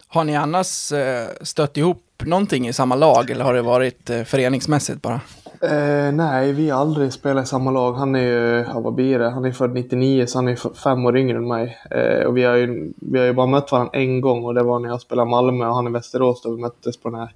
Har 0.07 0.23
ni 0.23 0.35
annars 0.35 0.91
eh, 0.91 1.27
stött 1.41 1.77
ihop 1.77 2.01
någonting 2.25 2.67
i 2.67 2.73
samma 2.73 2.95
lag 2.95 3.29
eller 3.29 3.45
har 3.45 3.53
det 3.53 3.61
varit 3.61 4.09
eh, 4.09 4.23
föreningsmässigt 4.23 5.01
bara? 5.01 5.21
Eh, 5.65 6.11
nej, 6.11 6.53
vi 6.53 6.69
har 6.69 6.81
aldrig 6.81 7.13
spelat 7.13 7.43
i 7.43 7.47
samma 7.47 7.71
lag. 7.71 7.93
Han 7.93 8.15
är 8.15 8.19
ju, 8.19 8.65
ja, 8.73 8.79
vad 8.79 8.93
blir 8.93 9.19
det? 9.19 9.29
Han 9.29 9.45
är 9.45 9.51
född 9.51 9.73
99 9.73 10.25
så 10.25 10.37
han 10.37 10.47
är 10.47 10.75
fem 10.83 11.05
år 11.05 11.17
yngre 11.17 11.37
än 11.37 11.47
mig. 11.47 11.77
Eh, 11.91 12.25
och 12.27 12.37
vi 12.37 12.43
har, 12.43 12.55
ju, 12.55 12.93
vi 12.95 13.19
har 13.19 13.25
ju 13.25 13.33
bara 13.33 13.47
mött 13.47 13.71
varandra 13.71 13.91
en 13.93 14.21
gång 14.21 14.45
och 14.45 14.53
det 14.53 14.63
var 14.63 14.79
när 14.79 14.89
jag 14.89 15.01
spelade 15.01 15.29
Malmö 15.29 15.67
och 15.67 15.75
han 15.75 15.87
i 15.87 15.91
Västerås 15.91 16.41
då 16.41 16.55
vi 16.55 16.61
möttes 16.61 16.97
på 16.97 17.09
den 17.09 17.19
här 17.19 17.33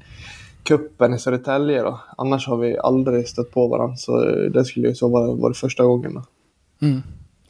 kuppen 0.63 1.13
i 1.13 1.19
Södertälje 1.19 1.81
då. 1.83 1.99
Annars 2.17 2.47
har 2.47 2.57
vi 2.57 2.77
aldrig 2.77 3.27
stött 3.27 3.51
på 3.51 3.67
varandra 3.67 3.95
så 3.95 4.21
det 4.25 4.65
skulle 4.65 4.87
ju 4.87 4.95
så 4.95 5.07
vara, 5.07 5.31
vara 5.33 5.53
första 5.53 5.83
gången 5.83 6.13
då. 6.13 6.23
Mm. 6.87 7.01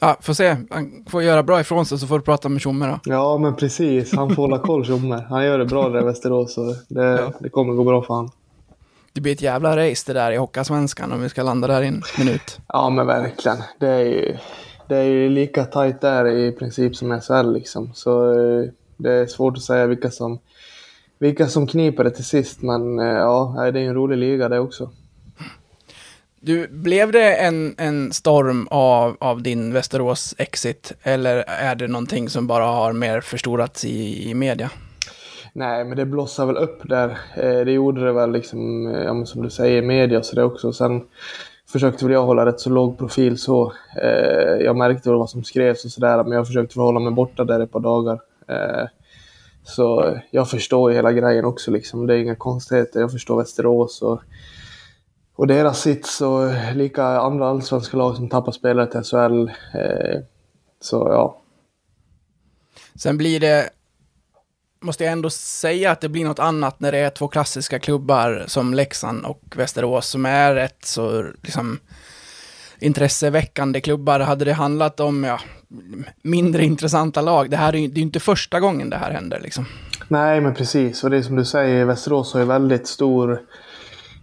Ja, 0.02 0.16
får 0.20 0.32
se. 0.32 0.56
Han 0.70 1.04
får 1.08 1.22
göra 1.22 1.42
bra 1.42 1.60
ifrån 1.60 1.86
sig 1.86 1.98
så 1.98 2.06
får 2.06 2.18
du 2.18 2.24
prata 2.24 2.48
med 2.48 2.60
Tjomme 2.60 2.86
då. 2.86 2.98
Ja 3.12 3.38
men 3.38 3.56
precis, 3.56 4.14
han 4.16 4.34
får 4.34 4.42
hålla 4.42 4.58
koll 4.58 4.84
Tjomme. 4.84 5.24
Han 5.28 5.44
gör 5.44 5.58
det 5.58 5.64
bra 5.66 5.88
där 5.88 6.00
i 6.00 6.04
Västerås 6.04 6.54
så 6.54 6.74
det, 6.88 7.04
Ja. 7.04 7.32
det 7.40 7.48
kommer 7.48 7.74
gå 7.74 7.84
bra 7.84 8.02
för 8.02 8.14
han. 8.14 8.30
Det 9.12 9.20
blir 9.20 9.32
ett 9.32 9.42
jävla 9.42 9.76
race 9.76 10.12
det 10.12 10.18
där 10.18 10.32
i 10.32 10.36
Hockeyallsvenskan 10.36 11.12
om 11.12 11.22
vi 11.22 11.28
ska 11.28 11.42
landa 11.42 11.68
där 11.68 11.82
i 11.82 11.86
en 11.86 12.02
minut. 12.18 12.60
Ja 12.68 12.90
men 12.90 13.06
verkligen. 13.06 13.58
Det 13.78 13.88
är 13.88 14.04
ju, 14.04 14.36
det 14.88 14.96
är 14.96 15.04
ju 15.04 15.28
lika 15.28 15.64
tajt 15.64 16.00
där 16.00 16.26
i 16.26 16.52
princip 16.52 16.96
som 16.96 17.20
SHL 17.20 17.52
liksom. 17.52 17.90
Så 17.94 18.32
eh, 18.32 18.70
det 18.96 19.12
är 19.12 19.26
svårt 19.26 19.56
att 19.56 19.62
säga 19.62 19.86
vilka 19.86 20.10
som, 20.10 20.38
vilka 21.18 21.48
som 21.48 21.66
kniper 21.66 22.04
det 22.04 22.10
till 22.10 22.24
sist. 22.24 22.62
Men 22.62 22.98
eh, 22.98 23.06
ja, 23.06 23.70
det 23.72 23.80
är 23.80 23.84
en 23.84 23.94
rolig 23.94 24.18
liga 24.18 24.48
det 24.48 24.58
också. 24.58 24.90
Du, 26.42 26.68
blev 26.68 27.12
det 27.12 27.34
en, 27.34 27.74
en 27.78 28.12
storm 28.12 28.68
av, 28.70 29.16
av 29.20 29.42
din 29.42 29.72
Västerås-exit? 29.72 30.92
Eller 31.02 31.36
är 31.46 31.74
det 31.74 31.88
någonting 31.88 32.28
som 32.28 32.46
bara 32.46 32.64
har 32.64 32.92
mer 32.92 33.20
förstorats 33.20 33.84
i, 33.84 34.30
i 34.30 34.34
media? 34.34 34.70
Nej, 35.52 35.84
men 35.84 35.96
det 35.96 36.06
blossade 36.06 36.52
väl 36.52 36.62
upp 36.62 36.80
där. 36.84 37.08
Eh, 37.34 37.64
det 37.64 37.72
gjorde 37.72 38.04
det 38.04 38.12
väl 38.12 38.32
liksom, 38.32 38.86
eh, 38.86 39.02
ja, 39.02 39.14
men 39.14 39.26
som 39.26 39.42
du 39.42 39.50
säger, 39.50 39.82
i 39.82 39.86
media 39.86 40.22
så 40.22 40.36
det 40.36 40.44
också. 40.44 40.72
Sen 40.72 41.02
försökte 41.72 42.04
väl 42.04 42.14
jag 42.14 42.26
hålla 42.26 42.46
rätt 42.46 42.60
så 42.60 42.70
låg 42.70 42.98
profil 42.98 43.38
så. 43.38 43.72
Eh, 44.02 44.64
jag 44.64 44.76
märkte 44.76 45.08
väl 45.08 45.18
vad 45.18 45.30
som 45.30 45.44
skrevs 45.44 45.84
och 45.84 45.90
sådär, 45.90 46.24
men 46.24 46.32
jag 46.32 46.46
försökte 46.46 46.80
hålla 46.80 47.00
mig 47.00 47.12
borta 47.12 47.44
där 47.44 47.60
ett 47.60 47.72
par 47.72 47.80
dagar. 47.80 48.20
Så 49.62 50.18
jag 50.30 50.50
förstår 50.50 50.90
ju 50.90 50.96
hela 50.96 51.12
grejen 51.12 51.44
också 51.44 51.70
liksom. 51.70 52.06
Det 52.06 52.14
är 52.14 52.18
inga 52.18 52.34
konstigheter. 52.34 53.00
Jag 53.00 53.12
förstår 53.12 53.36
Västerås 53.36 54.02
och, 54.02 54.20
och 55.36 55.46
deras 55.46 55.80
sits 55.80 56.20
och 56.20 56.40
lika 56.74 57.04
andra 57.04 57.48
allsvenska 57.48 57.96
lag 57.96 58.16
som 58.16 58.28
tappar 58.28 58.52
spelare 58.52 58.86
till 58.86 59.02
SHL. 59.02 59.50
Så 60.80 60.96
ja. 60.96 61.40
Sen 62.94 63.16
blir 63.16 63.40
det, 63.40 63.70
måste 64.80 65.04
jag 65.04 65.12
ändå 65.12 65.30
säga 65.30 65.90
att 65.90 66.00
det 66.00 66.08
blir 66.08 66.24
något 66.24 66.38
annat 66.38 66.80
när 66.80 66.92
det 66.92 66.98
är 66.98 67.10
två 67.10 67.28
klassiska 67.28 67.78
klubbar 67.78 68.44
som 68.46 68.74
Leksand 68.74 69.24
och 69.24 69.42
Västerås 69.56 70.06
som 70.06 70.26
är 70.26 70.54
rätt 70.54 70.84
så 70.84 71.22
liksom 71.42 71.78
intresseväckande 72.78 73.80
klubbar. 73.80 74.20
Hade 74.20 74.44
det 74.44 74.52
handlat 74.52 75.00
om 75.00 75.24
ja, 75.24 75.40
mindre 76.22 76.64
intressanta 76.64 77.20
lag, 77.20 77.50
det 77.50 77.56
här 77.56 77.72
är 77.72 77.78
ju 77.78 77.88
det 77.88 78.00
är 78.00 78.02
inte 78.02 78.20
första 78.20 78.60
gången 78.60 78.90
det 78.90 78.96
här 78.96 79.10
händer 79.10 79.40
liksom. 79.40 79.66
Nej, 80.08 80.40
men 80.40 80.54
precis. 80.54 81.04
Och 81.04 81.10
det 81.10 81.16
är 81.16 81.22
som 81.22 81.36
du 81.36 81.44
säger, 81.44 81.84
Västerås 81.84 82.32
har 82.32 82.40
ju 82.40 82.46
väldigt 82.46 82.86
stor, 82.86 83.40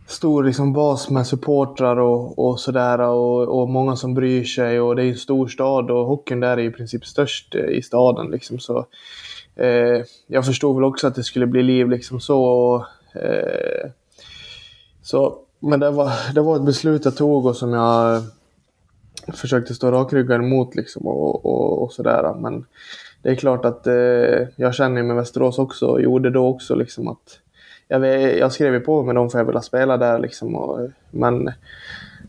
stor 0.08 0.44
liksom 0.44 0.74
bas 0.74 1.10
med 1.10 1.28
supportrar 1.28 2.00
och, 2.00 2.40
och 2.40 2.60
sådär. 2.60 3.00
Och, 3.00 3.62
och 3.62 3.70
många 3.70 3.96
som 3.96 4.14
bryr 4.14 4.44
sig. 4.44 4.80
Och 4.80 4.96
det 4.96 5.04
är 5.04 5.10
en 5.10 5.18
stor 5.18 5.48
stad 5.48 5.92
och 5.92 6.06
hockeyn 6.06 6.40
där 6.40 6.58
är 6.58 6.64
i 6.64 6.72
princip 6.72 7.06
störst 7.06 7.56
eh, 7.56 7.78
i 7.78 7.82
staden. 7.82 8.32
Liksom. 8.32 8.60
Så, 8.60 8.86
eh, 9.58 10.04
jag 10.28 10.46
förstod 10.46 10.76
väl 10.76 10.84
också 10.84 11.08
att 11.08 11.16
det 11.16 11.24
skulle 11.24 11.48
bli 11.48 11.64
liv 11.64 11.90
liksom 11.90 12.20
så. 12.20 12.44
Och, 12.44 12.86
eh, 13.22 13.90
så 15.02 15.40
men 15.60 15.80
det 15.80 15.92
var, 15.92 16.12
det 16.34 16.42
var 16.42 16.56
ett 16.56 16.66
beslut 16.66 17.06
jag 17.06 17.18
tog 17.18 17.46
och 17.46 17.56
som 17.56 17.74
jag 17.74 18.24
försökte 19.34 19.74
stå 19.74 19.92
rakryggad 19.92 20.42
emot 20.42 20.76
liksom 20.76 21.08
och, 21.08 21.46
och, 21.46 21.84
och 21.84 21.94
sådär. 21.94 22.34
Men 22.34 22.66
det 23.22 23.30
är 23.30 23.36
klart 23.36 23.66
att 23.66 23.88
eh, 23.88 24.48
jag 24.56 24.76
känner 24.76 25.04
med 25.04 25.16
Västerås 25.16 25.60
också 25.60 25.86
och 25.86 26.02
gjorde 26.02 26.30
då 26.30 26.48
också 26.48 26.76
liksom 26.76 27.08
att 27.08 27.40
jag, 27.88 28.06
jag 28.38 28.52
skrev 28.52 28.74
ju 28.74 28.80
på 28.80 29.04
med 29.04 29.16
dem 29.16 29.30
för 29.30 29.40
jag 29.40 29.46
ville 29.46 29.62
spela 29.62 29.98
där 29.98 30.20
liksom. 30.20 30.56
Och, 30.56 30.90
men 31.12 31.52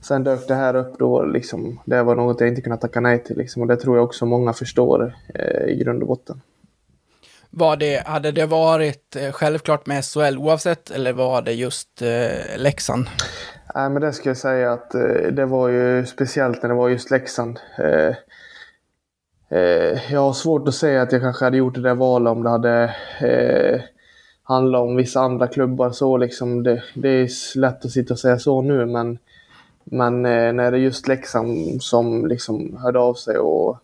sen 0.01 0.25
dök 0.25 0.49
det 0.49 0.55
här 0.55 0.77
upp 0.77 0.99
då 0.99 1.23
liksom. 1.25 1.81
Det 1.85 2.03
var 2.03 2.17
något 2.17 2.41
jag 2.41 2.49
inte 2.49 2.61
kunde 2.61 2.79
tacka 2.79 3.01
nej 3.01 3.25
till 3.25 3.37
liksom. 3.39 3.63
Och 3.63 3.69
det 3.69 3.77
tror 3.77 3.97
jag 3.97 4.05
också 4.05 4.27
många 4.27 4.53
förstår 4.53 5.15
eh, 5.35 5.69
i 5.69 5.77
grund 5.77 6.03
och 6.03 6.09
botten. 6.09 6.41
Var 7.59 7.77
det, 7.77 8.07
hade 8.07 8.33
det 8.33 8.47
varit 8.47 9.17
eh, 9.17 9.33
självklart 9.33 9.87
med 9.87 10.05
SHL 10.05 10.39
oavsett 10.39 10.91
eller 10.91 11.13
var 11.13 11.43
det 11.43 11.53
just 11.53 12.03
eh, 12.03 12.59
Leksand? 12.59 13.07
Nej, 13.75 13.91
men 13.91 14.03
det 14.03 14.13
ska 14.13 14.31
jag 14.31 14.37
säga 14.37 14.73
att 14.73 14.95
eh, 14.95 15.33
det 15.33 15.47
var 15.47 15.69
ju 15.69 16.07
speciellt 16.07 16.63
när 16.63 16.69
det 16.69 16.75
var 16.75 16.89
just 16.89 17.11
Leksand. 17.11 17.61
Eh, 17.79 18.15
eh, 19.59 20.13
jag 20.13 20.21
har 20.21 20.33
svårt 20.33 20.69
att 20.69 20.75
säga 20.75 21.03
att 21.03 21.13
jag 21.13 21.21
kanske 21.21 21.45
hade 21.45 21.57
gjort 21.57 21.75
det 21.75 21.81
där 21.81 21.95
valet 21.95 22.31
om 22.31 22.43
det 22.43 22.51
hade 22.51 22.95
eh, 23.21 23.81
handlat 24.43 24.83
om 24.83 24.97
vissa 24.97 25.21
andra 25.21 25.47
klubbar. 25.47 25.91
Så 25.91 26.17
liksom 26.17 26.63
det, 26.63 26.83
det 26.95 27.09
är 27.09 27.59
lätt 27.59 27.85
att 27.85 27.91
sitta 27.91 28.15
och 28.15 28.21
säga 28.21 28.39
så 28.39 28.63
nu, 28.63 28.87
men, 28.87 29.19
men 29.85 30.27
eh, 30.27 30.53
när 30.53 30.71
det 30.71 30.77
är 30.77 30.81
just 30.81 31.09
Leksand 31.09 31.83
som 31.83 32.27
liksom 32.27 32.79
hörde 32.83 32.99
av 32.99 33.15
sig 33.15 33.39
och, 33.39 33.79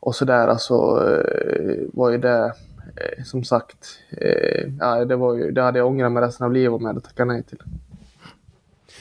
och 0.00 0.14
sådär, 0.14 0.48
alltså, 0.48 0.74
eh, 0.74 1.76
var 1.92 2.10
ju 2.10 2.18
det 2.18 2.52
eh, 2.96 3.24
som 3.24 3.44
sagt, 3.44 3.98
eh, 4.20 4.70
ja, 4.80 5.04
det, 5.04 5.16
var 5.16 5.34
ju, 5.34 5.50
det 5.50 5.62
hade 5.62 5.78
jag 5.78 5.88
ångrat 5.88 6.12
mig 6.12 6.22
resten 6.22 6.46
av 6.46 6.52
livet 6.52 6.72
om 6.72 6.82
jag 6.82 6.88
hade 6.88 7.00
tackat 7.00 7.26
nej 7.26 7.42
till. 7.42 7.58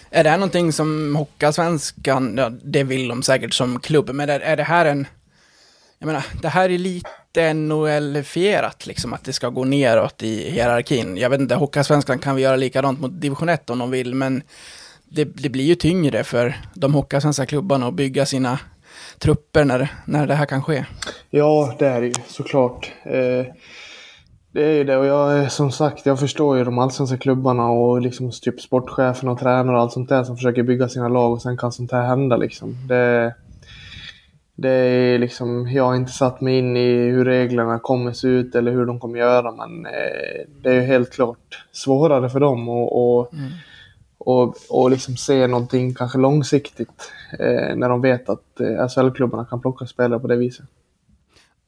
Är 0.09 0.23
det 0.23 0.29
här 0.29 0.37
någonting 0.37 0.71
som 0.71 1.15
Hockeyallsvenskan, 1.15 2.37
ja, 2.37 2.51
det 2.63 2.83
vill 2.83 3.07
de 3.07 3.23
säkert 3.23 3.53
som 3.53 3.79
klubb, 3.79 4.09
men 4.13 4.29
är, 4.29 4.39
är 4.39 4.57
det 4.57 4.63
här 4.63 4.85
en... 4.85 5.07
Jag 5.99 6.07
menar, 6.07 6.25
det 6.41 6.47
här 6.47 6.69
är 6.69 6.77
lite 6.77 7.53
NHL-fierat, 7.53 8.87
liksom 8.87 9.13
att 9.13 9.23
det 9.23 9.33
ska 9.33 9.49
gå 9.49 9.63
neråt 9.63 10.23
i 10.23 10.51
hierarkin. 10.51 11.17
Jag 11.17 11.29
vet 11.29 11.39
inte, 11.39 11.55
Hockeyallsvenskan 11.55 12.19
kan 12.19 12.35
vi 12.35 12.41
göra 12.41 12.55
likadant 12.55 12.99
mot 12.99 13.21
division 13.21 13.49
1 13.49 13.69
om 13.69 13.79
de 13.79 13.91
vill, 13.91 14.15
men 14.15 14.43
det, 15.05 15.23
det 15.23 15.49
blir 15.49 15.63
ju 15.63 15.75
tyngre 15.75 16.23
för 16.23 16.55
de 16.73 16.93
Hockeyallsvenska 16.93 17.45
klubbarna 17.45 17.87
att 17.87 17.93
bygga 17.93 18.25
sina 18.25 18.59
trupper 19.19 19.65
när, 19.65 19.91
när 20.05 20.27
det 20.27 20.35
här 20.35 20.45
kan 20.45 20.63
ske. 20.63 20.85
Ja, 21.29 21.75
det 21.79 21.87
är 21.87 22.01
det 22.01 22.07
ju 22.07 22.13
såklart. 22.27 22.91
Eh, 23.03 23.53
det 24.53 24.63
är 24.65 24.71
ju 24.71 24.83
det 24.83 24.97
och 24.97 25.05
jag 25.05 25.51
som 25.51 25.71
sagt, 25.71 26.05
jag 26.05 26.19
förstår 26.19 26.57
ju 26.57 26.63
de 26.63 26.79
allsvenska 26.79 27.17
klubbarna 27.17 27.69
och 27.69 28.01
liksom 28.01 28.31
typ 28.41 28.61
sportcheferna 28.61 29.31
och 29.31 29.39
tränare 29.39 29.75
och 29.75 29.81
allt 29.81 29.91
sånt 29.91 30.09
där 30.09 30.23
som 30.23 30.35
försöker 30.35 30.63
bygga 30.63 30.89
sina 30.89 31.07
lag 31.07 31.31
och 31.31 31.41
sen 31.41 31.57
kan 31.57 31.71
sånt 31.71 31.91
här 31.91 32.07
hända 32.07 32.37
liksom. 32.37 32.87
Det, 32.87 33.35
det 34.55 34.69
är 34.69 35.19
liksom, 35.19 35.71
jag 35.71 35.83
har 35.83 35.95
inte 35.95 36.11
satt 36.11 36.41
mig 36.41 36.57
in 36.57 36.77
i 36.77 37.09
hur 37.09 37.25
reglerna 37.25 37.79
kommer 37.79 38.11
se 38.11 38.27
ut 38.27 38.55
eller 38.55 38.71
hur 38.71 38.85
de 38.85 38.99
kommer 38.99 39.19
göra 39.19 39.51
men 39.51 39.85
eh, 39.85 40.47
det 40.63 40.69
är 40.69 40.73
ju 40.73 40.81
helt 40.81 41.13
klart 41.13 41.65
svårare 41.71 42.29
för 42.29 42.39
dem 42.39 42.69
och, 42.69 43.17
och, 43.19 43.33
mm. 43.33 43.51
Och, 44.25 44.55
och 44.69 44.91
liksom 44.91 45.17
se 45.17 45.47
någonting 45.47 45.93
kanske 45.93 46.17
långsiktigt 46.17 47.11
eh, 47.39 47.75
när 47.75 47.89
de 47.89 48.01
vet 48.01 48.29
att 48.29 48.59
eh, 48.59 48.87
SHL-klubbarna 48.87 49.45
kan 49.45 49.61
plocka 49.61 49.85
spelare 49.85 50.19
på 50.19 50.27
det 50.27 50.35
viset. 50.35 50.65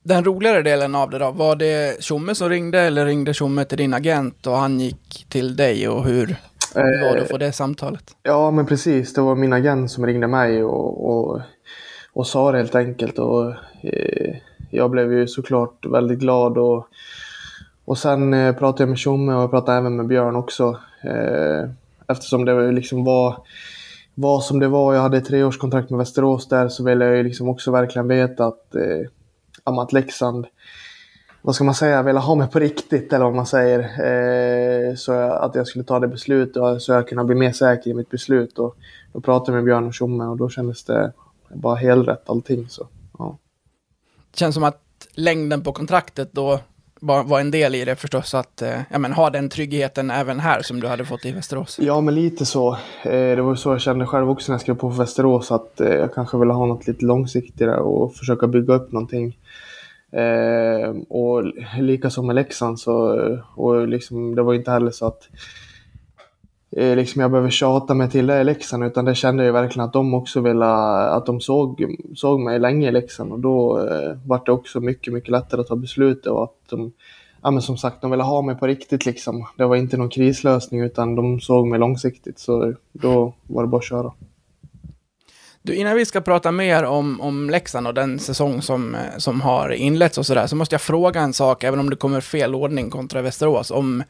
Den 0.04 0.24
roligare 0.26 0.62
delen 0.62 0.96
av 0.96 1.10
det 1.10 1.20
då, 1.20 1.32
var 1.32 1.56
det 1.56 2.04
Tjomme 2.04 2.36
som 2.36 2.50
ringde 2.50 2.80
eller 2.80 3.06
ringde 3.06 3.34
Tjomme 3.34 3.66
till 3.66 3.78
din 3.78 3.94
agent 3.94 4.48
och 4.48 4.58
han 4.58 4.80
gick 4.80 5.26
till 5.30 5.56
dig 5.56 5.90
och 5.90 6.04
hur, 6.06 6.36
hur 6.76 7.10
var 7.10 7.16
det 7.16 7.22
att 7.22 7.30
få 7.30 7.38
det 7.38 7.52
samtalet? 7.52 8.04
Ja 8.24 8.52
men 8.52 8.66
precis, 8.66 9.14
det 9.14 9.22
var 9.22 9.36
min 9.36 9.54
agent 9.54 9.92
som 9.92 10.06
ringde 10.06 10.28
mig 10.28 10.64
och, 10.64 11.10
och, 11.10 11.42
och 12.14 12.28
sa 12.28 12.52
det 12.52 12.58
helt 12.58 12.76
enkelt 12.76 13.20
och 13.20 13.50
eh, 13.82 14.36
jag 14.70 14.92
blev 14.92 15.14
ju 15.14 15.28
såklart 15.28 15.86
väldigt 15.86 16.20
glad 16.20 16.58
och, 16.58 16.88
och 17.86 17.98
sen 17.98 18.34
eh, 18.34 18.56
pratade 18.56 18.84
jag 18.84 18.90
med 18.90 18.98
Tjomme 18.98 19.34
och 19.34 19.42
jag 19.42 19.52
pratade 19.52 19.78
även 19.78 19.96
med 19.96 20.08
Björn 20.08 20.36
också 20.36 20.80
eh, 21.04 21.70
eftersom 22.08 22.46
det 22.46 22.72
liksom 22.72 23.04
var 23.04 23.46
var 24.16 24.42
som 24.42 24.60
det 24.60 24.68
var. 24.68 24.94
Jag 24.94 25.02
hade 25.02 25.18
ett 25.18 25.26
treårskontrakt 25.26 25.90
med 25.90 25.98
Västerås 25.98 26.48
där 26.48 26.70
så 26.70 26.84
ville 26.84 27.06
jag 27.06 27.18
ju 27.18 27.24
liksom 27.24 27.50
också 27.50 27.72
verkligen 27.72 28.08
veta 28.08 28.46
att 28.46 28.76
eh, 28.76 29.10
att 29.64 29.94
Leksand, 29.94 30.48
vad 31.42 31.56
ska 31.56 31.64
man 31.64 31.76
säga, 31.76 32.04
ville 32.04 32.20
ha 32.20 32.36
mig 32.36 32.48
på 32.48 32.60
riktigt 32.60 33.14
eller 33.14 33.26
vad 33.26 33.36
man 33.36 33.46
säger. 33.46 33.80
Eh, 33.80 34.96
så 34.96 35.14
att 35.14 35.56
jag 35.56 35.68
skulle 35.68 35.86
ta 35.86 36.00
det 36.00 36.08
beslutet 36.08 36.82
så 36.82 36.92
jag 36.92 37.08
kunde 37.08 37.24
bli 37.24 37.36
mer 37.36 37.52
säker 37.52 37.90
i 37.90 37.94
mitt 37.94 38.10
beslut. 38.10 38.60
Och 38.60 38.78
då 39.14 39.22
pratade 39.22 39.52
jag 39.52 39.56
med 39.56 39.66
Björn 39.66 39.88
och 39.88 39.94
Tjomme 39.94 40.24
och 40.24 40.38
då 40.38 40.50
kändes 40.50 40.84
det 40.84 41.14
bara 41.54 41.76
helrätt 41.76 42.30
allting. 42.30 42.70
Så, 42.70 42.88
ja. 43.18 43.38
Det 44.32 44.40
känns 44.40 44.56
som 44.56 44.64
att 44.64 44.82
längden 45.14 45.62
på 45.62 45.72
kontraktet 45.72 46.30
då 46.32 46.60
var, 47.06 47.24
var 47.24 47.40
en 47.40 47.52
del 47.52 47.76
i 47.76 47.86
det 47.86 47.96
förstås, 47.96 48.34
att 48.34 48.62
eh, 48.62 48.80
ja, 48.90 49.00
men, 49.00 49.14
ha 49.14 49.30
den 49.30 49.50
tryggheten 49.50 50.12
även 50.12 50.40
här 50.40 50.62
som 50.62 50.80
du 50.80 50.88
hade 50.88 51.06
fått 51.06 51.26
i 51.26 51.32
Västerås. 51.32 51.80
Ja, 51.82 52.02
men 52.02 52.16
lite 52.16 52.46
så. 52.46 52.78
Eh, 53.04 53.12
det 53.12 53.42
var 53.42 53.56
så 53.56 53.70
jag 53.70 53.82
kände 53.82 54.06
själv 54.06 54.30
också 54.30 54.52
när 54.52 54.54
jag 54.54 54.62
skrev 54.62 54.76
på 54.76 54.92
för 54.92 54.98
Västerås, 54.98 55.52
att 55.52 55.82
eh, 55.82 55.94
jag 55.94 56.14
kanske 56.14 56.38
ville 56.38 56.54
ha 56.54 56.66
något 56.66 56.88
lite 56.88 57.06
långsiktigare 57.06 57.78
och 57.78 58.16
försöka 58.16 58.48
bygga 58.48 58.74
upp 58.74 58.92
någonting. 58.92 59.38
Eh, 60.12 60.90
och 61.10 61.44
likaså 61.80 62.24
med 62.24 62.36
Leksand 62.36 62.80
så, 62.80 63.20
eh, 63.20 63.40
och 63.56 63.88
liksom, 63.88 64.36
det 64.36 64.42
var 64.42 64.54
inte 64.54 64.72
heller 64.72 64.92
så 64.92 65.08
att 65.08 65.30
Eh, 66.72 66.96
liksom 66.96 67.22
jag 67.22 67.32
behöver 67.32 67.50
tjata 67.50 67.94
mig 67.94 68.10
till 68.10 68.28
det 68.28 68.42
i 68.42 68.44
Leksand 68.44 68.84
utan 68.84 69.06
det 69.06 69.16
kände 69.16 69.46
jag 69.46 69.54
verkligen 69.54 69.86
att 69.86 69.94
de 69.94 70.14
också 70.14 70.42
ville, 70.42 70.66
att 70.66 71.26
de 71.26 71.42
såg, 71.42 71.96
såg 72.16 72.40
mig 72.40 72.60
länge 72.60 72.88
i 72.88 72.92
Leksand 72.92 73.32
och 73.32 73.40
då 73.40 73.80
eh, 73.80 74.18
var 74.26 74.42
det 74.46 74.52
också 74.52 74.80
mycket, 74.80 75.14
mycket 75.14 75.30
lättare 75.30 75.62
att 75.62 75.68
ta 75.68 75.76
beslut 75.76 76.26
och 76.26 76.44
att 76.44 76.70
de, 76.70 76.92
ja 77.42 77.52
men 77.52 77.62
som 77.62 77.78
sagt, 77.78 78.02
de 78.02 78.12
ville 78.12 78.24
ha 78.24 78.42
mig 78.42 78.56
på 78.56 78.68
riktigt 78.68 79.06
liksom. 79.06 79.48
Det 79.58 79.66
var 79.66 79.76
inte 79.76 79.98
någon 79.98 80.10
krislösning 80.10 80.82
utan 80.82 81.16
de 81.16 81.40
såg 81.40 81.68
mig 81.68 81.80
långsiktigt 81.80 82.40
så 82.40 82.74
då 82.92 83.34
var 83.48 83.64
det 83.64 83.68
bara 83.68 83.78
att 83.78 83.84
köra. 83.84 84.12
Du, 85.62 85.76
innan 85.76 85.96
vi 85.96 86.06
ska 86.06 86.22
prata 86.22 86.52
mer 86.52 86.84
om, 86.84 87.22
om 87.22 87.50
Leksand 87.50 87.88
och 87.88 87.94
den 87.94 88.20
säsong 88.20 88.62
som, 88.62 88.96
eh, 88.96 89.02
som 89.18 89.42
har 89.42 89.70
inletts 89.70 90.18
och 90.18 90.26
sådär, 90.26 90.48
så 90.48 90.56
måste 90.56 90.74
jag 90.74 90.82
fråga 90.82 91.22
en 91.22 91.34
sak, 91.34 91.64
även 91.64 91.80
om 91.80 91.90
det 91.90 91.96
kommer 91.96 92.22
fel 92.22 92.56
ordning 92.56 92.90
kontra 92.90 93.22
Västerås, 93.22 93.72
om 93.72 94.04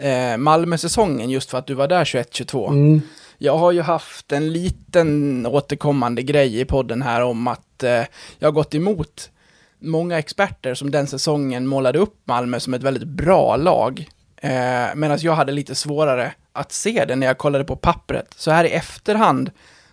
eh, 0.00 0.36
Malmö-säsongen, 0.36 1.30
just 1.30 1.50
för 1.50 1.58
att 1.58 1.66
du 1.66 1.74
var 1.74 1.88
där 1.88 2.04
21-22. 2.04 2.68
Mm. 2.68 3.00
Jag 3.38 3.56
har 3.56 3.72
ju 3.72 3.80
haft 3.82 4.32
en 4.32 4.52
liten 4.52 5.46
återkommande 5.46 6.22
grej 6.22 6.60
i 6.60 6.64
podden 6.64 7.02
här 7.02 7.22
om 7.22 7.48
att 7.48 7.82
eh, 7.82 8.02
jag 8.38 8.48
har 8.48 8.52
gått 8.52 8.74
emot 8.74 9.30
många 9.78 10.18
experter 10.18 10.74
som 10.74 10.90
den 10.90 11.06
säsongen 11.06 11.66
målade 11.66 11.98
upp 11.98 12.16
Malmö 12.24 12.60
som 12.60 12.74
ett 12.74 12.82
väldigt 12.82 13.08
bra 13.08 13.56
lag. 13.56 14.08
Eh, 14.36 14.94
Medan 14.94 15.18
jag 15.20 15.32
hade 15.32 15.52
lite 15.52 15.74
svårare 15.74 16.32
att 16.52 16.72
se 16.72 17.04
det 17.04 17.16
när 17.16 17.26
jag 17.26 17.38
kollade 17.38 17.64
på 17.64 17.76
pappret. 17.76 18.34
Så 18.36 18.50
här 18.50 18.64
i 18.64 18.70
efterhand, 18.70 19.50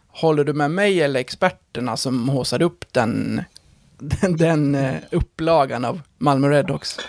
håller 0.08 0.44
du 0.44 0.54
med 0.54 0.72
mig 0.72 1.02
eller 1.02 1.20
experterna 1.20 1.98
som 1.98 2.30
håsade 2.30 2.66
upp 2.66 2.86
den, 2.94 3.44
den, 3.98 4.38
den 4.38 4.76
eh, 4.76 4.96
upplagan 5.12 5.86
av 5.86 6.02
Malmö 6.18 6.50
Redhawks? 6.50 7.00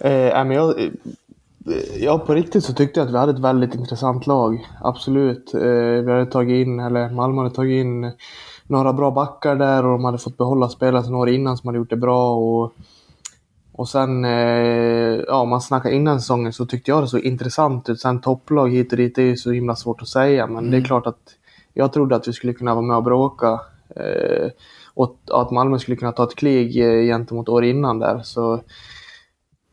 Eh, 0.00 0.44
men 0.44 0.50
jag, 0.50 0.80
eh, 0.80 0.90
ja, 1.98 2.18
på 2.18 2.34
riktigt 2.34 2.64
så 2.64 2.72
tyckte 2.72 3.00
jag 3.00 3.06
att 3.06 3.14
vi 3.14 3.18
hade 3.18 3.32
ett 3.32 3.38
väldigt 3.38 3.74
intressant 3.74 4.26
lag. 4.26 4.66
Absolut. 4.80 5.54
Eh, 5.54 5.60
vi 6.04 6.12
hade 6.12 6.26
tagit 6.26 6.66
in, 6.66 6.80
eller 6.80 7.10
Malmö 7.10 7.42
hade 7.42 7.54
tagit 7.54 7.80
in 7.80 8.12
några 8.66 8.92
bra 8.92 9.10
backar 9.10 9.56
där 9.56 9.86
och 9.86 9.92
de 9.92 10.04
hade 10.04 10.18
fått 10.18 10.38
behålla 10.38 10.68
spelare 10.68 11.02
sedan 11.02 11.14
år 11.14 11.28
innan 11.28 11.56
som 11.56 11.68
hade 11.68 11.78
gjort 11.78 11.90
det 11.90 11.96
bra. 11.96 12.34
Och, 12.36 12.72
och 13.72 13.88
sen, 13.88 14.24
eh, 14.24 15.20
ja, 15.26 15.36
om 15.40 15.48
man 15.48 15.60
snackar 15.60 15.90
innan 15.90 16.20
säsongen 16.20 16.52
så 16.52 16.66
tyckte 16.66 16.90
jag 16.90 17.02
det 17.02 17.08
såg 17.08 17.20
intressant 17.20 17.88
ut. 17.88 18.00
Sen 18.00 18.20
topplag 18.20 18.70
hit 18.70 18.92
och 18.92 18.96
dit, 18.96 19.14
det 19.14 19.22
är 19.22 19.26
ju 19.26 19.36
så 19.36 19.50
himla 19.50 19.76
svårt 19.76 20.02
att 20.02 20.08
säga. 20.08 20.46
Men 20.46 20.70
det 20.70 20.76
är 20.76 20.84
klart 20.84 21.06
att 21.06 21.20
jag 21.74 21.92
trodde 21.92 22.16
att 22.16 22.28
vi 22.28 22.32
skulle 22.32 22.52
kunna 22.52 22.74
vara 22.74 22.86
med 22.86 22.96
och 22.96 23.04
bråka. 23.04 23.60
Eh, 23.96 24.50
och 24.94 25.16
att 25.32 25.50
Malmö 25.50 25.78
skulle 25.78 25.96
kunna 25.96 26.12
ta 26.12 26.24
ett 26.24 26.36
krig 26.36 26.76
eh, 26.84 27.06
gentemot 27.06 27.48
år 27.48 27.64
innan 27.64 27.98
där. 27.98 28.20
Så, 28.24 28.60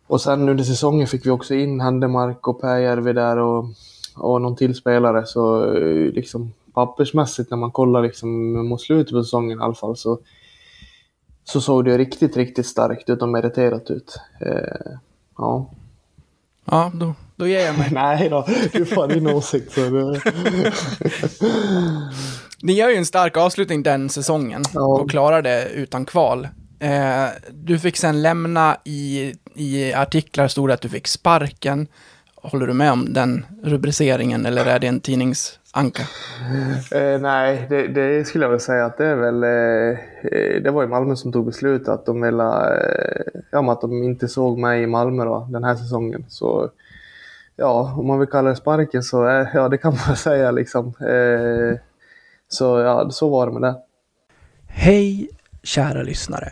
och 0.08 0.22
sen 0.22 0.50
under 0.50 0.64
säsongen 0.64 1.08
fick 1.08 1.26
vi 1.26 1.30
också 1.30 1.54
in 1.54 1.82
Händemark 1.82 2.48
och 2.48 2.62
Pääjärvi 2.62 3.14
där 3.14 3.38
och, 3.38 3.66
och 4.16 4.42
någon 4.42 4.56
till 4.56 4.76
spelare. 4.76 5.26
Så 5.26 5.74
eh, 5.76 6.14
liksom 6.14 6.54
pappersmässigt 6.74 7.52
när 7.52 7.58
man 7.58 7.72
kollar 7.72 8.02
liksom 8.02 8.54
mot 8.68 8.82
slutet 8.82 9.14
på 9.14 9.24
säsongen 9.24 9.60
i 9.60 9.62
alla 9.64 9.74
fall 9.74 9.98
så, 9.98 10.20
så 11.44 11.62
såg 11.62 11.86
det 11.86 11.98
riktigt, 11.98 12.38
riktigt 12.38 12.66
starkt 12.66 13.10
ut 13.10 13.22
och 13.22 13.30
meriterat 13.30 13.92
ut. 13.92 14.20
Eh, 14.42 14.92
ja. 15.38 15.70
Ja, 16.66 16.92
då, 16.94 17.14
då 17.36 17.48
ger 17.48 17.66
jag 17.66 17.78
mig. 17.78 17.90
Nej 17.94 18.30
då, 18.30 18.46
du 18.74 18.86
får 18.86 19.08
din 19.08 19.28
åsikt. 19.28 19.72
Så 19.72 19.82
det... 19.82 20.22
Ni 22.62 22.74
gör 22.74 22.90
ju 22.90 22.96
en 22.96 23.06
stark 23.06 23.38
avslutning 23.38 23.84
den 23.84 24.10
säsongen 24.10 24.64
Ja. 24.74 24.82
och 24.82 25.10
klarar 25.10 25.42
det 25.42 25.70
utan 25.70 26.06
kval. 26.06 26.48
Eh, 26.80 27.28
du 27.52 27.80
fick 27.80 27.98
sen 27.98 28.22
lämna 28.22 28.78
i, 28.84 29.34
i 29.54 29.94
artiklar 29.94 30.48
stod 30.48 30.70
det 30.70 30.74
att 30.74 30.82
du 30.82 30.90
fick 30.90 31.08
sparken. 31.08 31.88
Håller 32.36 32.68
du 32.68 32.74
med 32.74 32.92
om 32.92 33.14
den 33.14 33.46
rubriceringen 33.64 34.46
eller 34.46 34.66
är 34.66 34.80
det 34.80 34.88
en 34.88 35.00
tidningsanka? 35.00 36.04
Eh, 36.92 37.20
nej, 37.22 37.66
det, 37.70 37.88
det 37.88 38.28
skulle 38.28 38.46
jag 38.46 38.50
väl 38.50 38.60
säga 38.60 38.86
att 38.86 38.98
det 38.98 39.06
är 39.06 39.16
väl... 39.16 39.44
Eh, 39.44 40.00
eh, 40.32 40.62
det 40.62 40.72
var 40.72 40.82
ju 40.82 40.88
Malmö 40.88 41.16
som 41.16 41.32
tog 41.32 41.46
beslutet 41.46 41.88
att 41.88 42.06
de 42.06 42.22
ville... 42.22 42.44
Eh, 42.44 43.42
ja, 43.52 43.72
att 43.72 43.82
de 43.82 44.04
inte 44.04 44.28
såg 44.28 44.58
mig 44.58 44.84
i 44.84 44.88
Malmö 44.88 45.26
då, 45.26 45.48
den 45.52 45.64
här 45.64 45.76
säsongen. 45.76 46.26
Så 46.30 46.70
ja, 47.56 47.96
om 47.98 48.08
man 48.08 48.20
vill 48.20 48.30
kalla 48.30 48.50
det 48.50 48.56
sparken 48.56 49.04
så 49.04 49.24
är, 49.24 49.50
ja, 49.54 49.70
det 49.70 49.78
kan 49.78 49.98
man 50.08 50.16
säga 50.16 50.52
liksom. 50.52 50.88
Eh, 50.88 51.80
så 52.48 52.80
ja, 52.80 53.10
så 53.10 53.30
var 53.30 53.48
det 53.48 53.54
med 53.54 53.62
det. 53.62 53.76
Hej, 54.68 55.30
kära 55.64 56.04
lyssnare. 56.04 56.52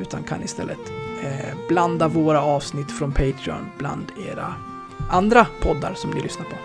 utan 0.00 0.22
kan 0.22 0.42
istället 0.42 0.92
eh, 1.22 1.56
blanda 1.68 2.08
våra 2.08 2.42
avsnitt 2.42 2.92
från 2.92 3.12
Patreon 3.12 3.70
bland 3.78 4.12
era 4.32 4.54
andra 5.10 5.46
poddar 5.60 5.94
som 5.94 6.10
ni 6.10 6.20
lyssnar 6.20 6.44
på. 6.44 6.56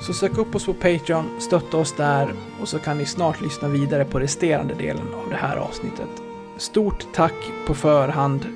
Så 0.00 0.12
sök 0.12 0.38
upp 0.38 0.54
oss 0.54 0.66
på 0.66 0.74
Patreon, 0.74 1.24
stötta 1.38 1.76
oss 1.76 1.92
där 1.92 2.32
och 2.60 2.68
så 2.68 2.78
kan 2.78 2.98
ni 2.98 3.06
snart 3.06 3.40
lyssna 3.40 3.68
vidare 3.68 4.04
på 4.04 4.20
resterande 4.20 4.74
delen 4.74 5.14
av 5.14 5.30
det 5.30 5.36
här 5.36 5.56
avsnittet. 5.56 6.22
Stort 6.56 7.06
tack 7.12 7.50
på 7.66 7.74
förhand. 7.74 8.46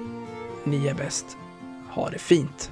Ni 0.64 0.87
är 0.87 0.95
bäst. 0.95 1.37
Ha 1.90 2.11
det 2.11 2.19
fint! 2.19 2.71